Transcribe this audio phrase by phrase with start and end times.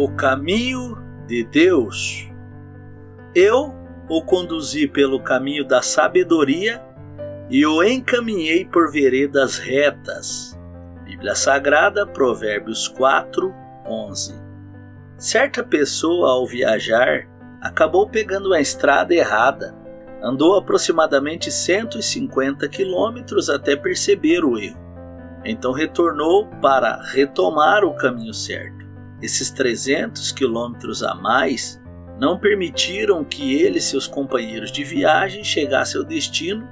[0.00, 2.26] O caminho de Deus.
[3.34, 3.74] Eu
[4.08, 6.82] o conduzi pelo caminho da sabedoria
[7.50, 10.58] e o encaminhei por veredas retas.
[11.04, 13.54] Bíblia Sagrada, Provérbios 4,
[13.86, 14.42] 11.
[15.18, 17.28] Certa pessoa, ao viajar,
[17.60, 19.76] acabou pegando a estrada errada.
[20.22, 24.80] Andou aproximadamente 150 quilômetros até perceber o erro.
[25.44, 28.79] Então retornou para retomar o caminho certo.
[29.22, 31.80] Esses 300 quilômetros a mais
[32.18, 36.68] não permitiram que ele e seus companheiros de viagem chegassem ao destino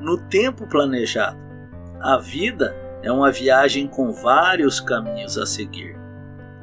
[0.00, 1.38] no tempo planejado.
[2.00, 5.96] A vida é uma viagem com vários caminhos a seguir.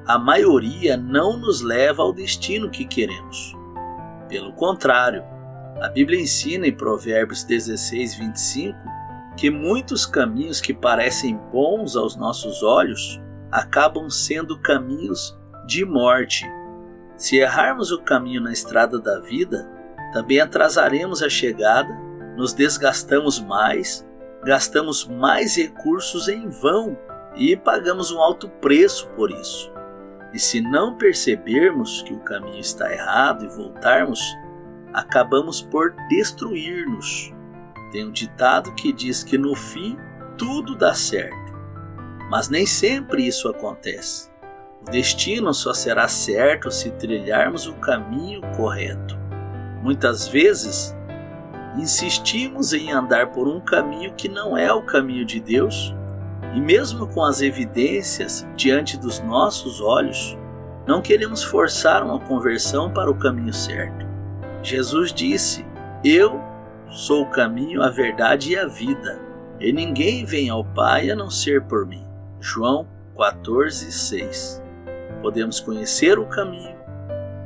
[0.06, 3.56] A maioria não nos leva ao destino que queremos.
[4.28, 5.24] Pelo contrário,
[5.82, 8.78] a Bíblia ensina em Provérbios 16, 25
[9.36, 13.20] que muitos caminhos que parecem bons aos nossos olhos
[13.54, 15.38] acabam sendo caminhos
[15.68, 16.44] de morte.
[17.16, 19.70] Se errarmos o caminho na estrada da vida,
[20.12, 21.94] também atrasaremos a chegada,
[22.36, 24.04] nos desgastamos mais,
[24.44, 26.98] gastamos mais recursos em vão
[27.36, 29.72] e pagamos um alto preço por isso.
[30.34, 34.20] E se não percebermos que o caminho está errado e voltarmos,
[34.92, 37.32] acabamos por destruir-nos.
[37.92, 39.96] Tem um ditado que diz que no fim
[40.40, 41.43] tudo dá certo,
[42.34, 44.28] mas nem sempre isso acontece.
[44.82, 49.16] O destino só será certo se trilharmos o caminho correto.
[49.84, 50.96] Muitas vezes,
[51.78, 55.94] insistimos em andar por um caminho que não é o caminho de Deus,
[56.56, 60.36] e mesmo com as evidências diante dos nossos olhos,
[60.88, 64.08] não queremos forçar uma conversão para o caminho certo.
[64.64, 65.64] Jesus disse:
[66.04, 66.42] Eu
[66.90, 69.22] sou o caminho, a verdade e a vida,
[69.60, 72.12] e ninguém vem ao Pai a não ser por mim.
[72.44, 72.86] João
[73.18, 74.62] 14, 6.
[75.22, 76.76] Podemos conhecer o caminho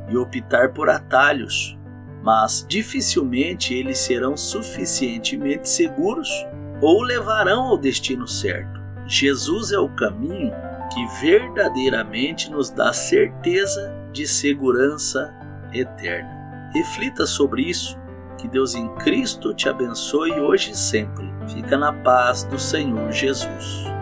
[0.10, 1.78] e optar por atalhos,
[2.24, 6.28] mas dificilmente eles serão suficientemente seguros
[6.82, 8.82] ou levarão ao destino certo.
[9.06, 10.52] Jesus é o caminho
[10.92, 15.32] que verdadeiramente nos dá certeza de segurança
[15.72, 16.72] eterna.
[16.74, 17.96] Reflita sobre isso.
[18.40, 21.32] Que Deus em Cristo te abençoe hoje e sempre.
[21.48, 23.97] Fica na paz do Senhor Jesus.